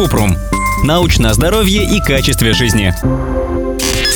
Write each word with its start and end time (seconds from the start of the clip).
Купрум. 0.00 0.34
Научное 0.82 1.34
здоровье 1.34 1.84
и 1.84 2.00
качестве 2.00 2.54
жизни. 2.54 2.94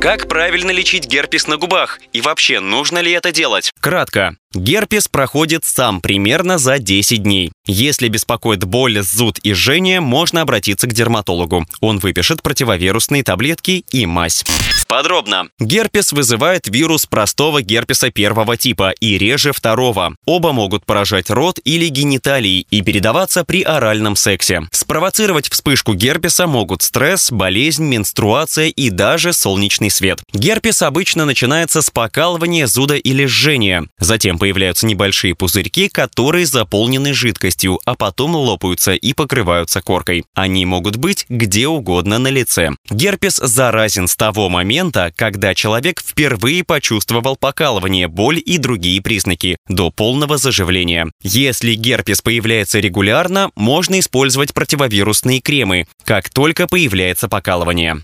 Как 0.00 0.26
правильно 0.26 0.70
лечить 0.70 1.06
герпес 1.06 1.48
на 1.48 1.58
губах? 1.58 2.00
И 2.14 2.22
вообще, 2.22 2.60
нужно 2.60 3.00
ли 3.00 3.12
это 3.12 3.30
делать? 3.30 3.72
Кратко. 3.78 4.36
Герпес 4.56 5.06
проходит 5.06 5.66
сам 5.66 6.00
примерно 6.00 6.56
за 6.56 6.78
10 6.78 7.22
дней. 7.22 7.52
Если 7.66 8.08
беспокоит 8.08 8.64
боль, 8.64 9.02
зуд 9.02 9.38
и 9.42 9.52
жжение, 9.52 10.00
можно 10.00 10.40
обратиться 10.40 10.86
к 10.86 10.94
дерматологу. 10.94 11.66
Он 11.80 11.98
выпишет 11.98 12.42
противовирусные 12.42 13.22
таблетки 13.22 13.84
и 13.90 14.06
мазь. 14.06 14.44
Подробно. 14.88 15.48
Герпес 15.58 16.12
вызывает 16.12 16.68
вирус 16.68 17.06
простого 17.06 17.60
герпеса 17.60 18.10
первого 18.10 18.56
типа 18.56 18.92
и 19.00 19.18
реже 19.18 19.52
второго. 19.52 20.14
Оба 20.26 20.52
могут 20.52 20.86
поражать 20.86 21.28
рот 21.28 21.58
или 21.64 21.88
гениталии 21.88 22.66
и 22.70 22.82
передаваться 22.82 23.44
при 23.44 23.62
оральном 23.62 24.14
сексе. 24.14 24.62
Спровоцировать 24.70 25.50
вспышку 25.50 25.94
герпеса 25.94 26.46
могут 26.46 26.82
стресс, 26.82 27.32
болезнь, 27.32 27.84
менструация 27.84 28.68
и 28.68 28.90
даже 28.90 29.32
солнечный 29.32 29.90
свет. 29.90 30.22
Герпес 30.32 30.82
обычно 30.82 31.24
начинается 31.24 31.82
с 31.82 31.90
покалывания, 31.90 32.68
зуда 32.68 32.94
или 32.94 33.26
жжения. 33.26 33.86
Затем 33.98 34.38
появляются 34.46 34.86
небольшие 34.86 35.34
пузырьки, 35.34 35.88
которые 35.88 36.46
заполнены 36.46 37.12
жидкостью, 37.14 37.80
а 37.84 37.96
потом 37.96 38.36
лопаются 38.36 38.92
и 38.92 39.12
покрываются 39.12 39.82
коркой. 39.82 40.24
Они 40.34 40.64
могут 40.64 40.98
быть 40.98 41.26
где 41.28 41.66
угодно 41.66 42.20
на 42.20 42.28
лице. 42.28 42.70
Герпес 42.88 43.38
заразен 43.38 44.06
с 44.06 44.14
того 44.14 44.48
момента, 44.48 45.12
когда 45.16 45.52
человек 45.56 46.00
впервые 46.00 46.62
почувствовал 46.62 47.34
покалывание, 47.34 48.06
боль 48.06 48.40
и 48.40 48.58
другие 48.58 49.02
признаки, 49.02 49.56
до 49.68 49.90
полного 49.90 50.38
заживления. 50.38 51.10
Если 51.24 51.74
герпес 51.74 52.22
появляется 52.22 52.78
регулярно, 52.78 53.50
можно 53.56 53.98
использовать 53.98 54.54
противовирусные 54.54 55.40
кремы, 55.40 55.88
как 56.04 56.30
только 56.30 56.68
появляется 56.68 57.28
покалывание 57.28 58.00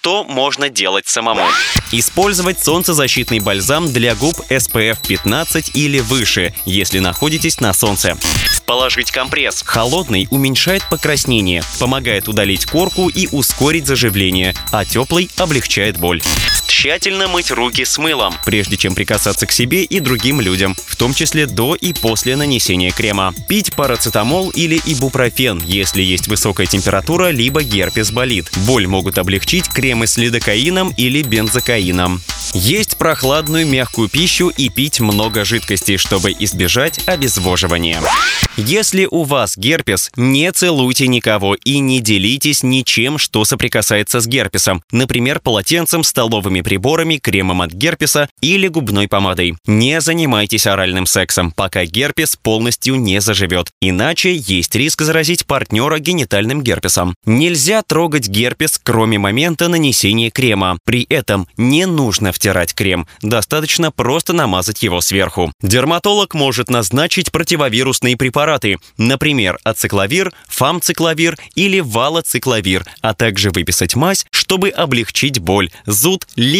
что 0.00 0.24
можно 0.24 0.70
делать 0.70 1.06
самому. 1.06 1.46
Использовать 1.92 2.58
солнцезащитный 2.58 3.38
бальзам 3.40 3.92
для 3.92 4.14
губ 4.14 4.34
SPF 4.48 4.96
15 5.06 5.72
или 5.76 6.00
выше, 6.00 6.54
если 6.64 7.00
находитесь 7.00 7.60
на 7.60 7.74
солнце. 7.74 8.16
Положить 8.64 9.10
компресс. 9.10 9.62
Холодный 9.62 10.26
уменьшает 10.30 10.82
покраснение, 10.88 11.62
помогает 11.78 12.28
удалить 12.28 12.64
корку 12.64 13.10
и 13.10 13.28
ускорить 13.30 13.86
заживление, 13.86 14.54
а 14.72 14.86
теплый 14.86 15.28
облегчает 15.36 15.98
боль. 15.98 16.22
Тщательно 16.80 17.28
мыть 17.28 17.50
руки 17.50 17.84
с 17.84 17.98
мылом, 17.98 18.34
прежде 18.46 18.78
чем 18.78 18.94
прикасаться 18.94 19.44
к 19.44 19.52
себе 19.52 19.84
и 19.84 20.00
другим 20.00 20.40
людям, 20.40 20.74
в 20.86 20.96
том 20.96 21.12
числе 21.12 21.44
до 21.44 21.74
и 21.74 21.92
после 21.92 22.36
нанесения 22.36 22.90
крема. 22.90 23.34
Пить 23.50 23.74
парацетамол 23.74 24.48
или 24.48 24.80
ибупрофен, 24.86 25.60
если 25.62 26.00
есть 26.00 26.26
высокая 26.26 26.66
температура, 26.66 27.28
либо 27.28 27.62
герпес 27.62 28.12
болит. 28.12 28.50
Боль 28.66 28.86
могут 28.86 29.18
облегчить 29.18 29.68
кремы 29.68 30.06
с 30.06 30.16
лидокаином 30.16 30.94
или 30.96 31.20
бензокаином. 31.20 32.22
Есть 32.54 32.96
прохладную 32.96 33.66
мягкую 33.66 34.08
пищу 34.08 34.48
и 34.48 34.70
пить 34.70 35.00
много 35.00 35.44
жидкости, 35.44 35.98
чтобы 35.98 36.32
избежать 36.32 36.98
обезвоживания. 37.06 38.00
Если 38.56 39.06
у 39.08 39.22
вас 39.22 39.56
герпес, 39.56 40.10
не 40.16 40.50
целуйте 40.52 41.06
никого 41.06 41.54
и 41.54 41.78
не 41.78 42.00
делитесь 42.00 42.62
ничем, 42.62 43.18
что 43.18 43.44
соприкасается 43.44 44.20
с 44.20 44.26
герпесом, 44.26 44.82
например, 44.90 45.40
полотенцем, 45.40 46.02
столовыми 46.02 46.60
приборами, 46.70 47.16
кремом 47.16 47.62
от 47.62 47.72
герпеса 47.72 48.28
или 48.40 48.68
губной 48.68 49.08
помадой. 49.08 49.56
Не 49.66 50.00
занимайтесь 50.00 50.68
оральным 50.68 51.04
сексом, 51.04 51.50
пока 51.50 51.84
герпес 51.84 52.36
полностью 52.36 52.94
не 52.94 53.20
заживет, 53.20 53.70
иначе 53.80 54.36
есть 54.36 54.72
риск 54.76 55.02
заразить 55.02 55.46
партнера 55.46 55.98
генитальным 55.98 56.62
герпесом. 56.62 57.16
Нельзя 57.26 57.82
трогать 57.82 58.28
герпес, 58.28 58.78
кроме 58.80 59.18
момента 59.18 59.66
нанесения 59.66 60.30
крема. 60.30 60.78
При 60.84 61.02
этом 61.08 61.48
не 61.56 61.86
нужно 61.86 62.30
втирать 62.30 62.72
крем, 62.72 63.08
достаточно 63.20 63.90
просто 63.90 64.32
намазать 64.32 64.84
его 64.84 65.00
сверху. 65.00 65.52
Дерматолог 65.60 66.34
может 66.34 66.70
назначить 66.70 67.32
противовирусные 67.32 68.16
препараты, 68.16 68.78
например, 68.96 69.58
ацикловир, 69.64 70.32
фамцикловир 70.46 71.36
или 71.56 71.80
валоцикловир, 71.80 72.86
а 73.00 73.12
также 73.12 73.50
выписать 73.50 73.96
мазь, 73.96 74.24
чтобы 74.30 74.68
облегчить 74.68 75.40
боль, 75.40 75.68
зуд, 75.86 76.28
либо 76.36 76.59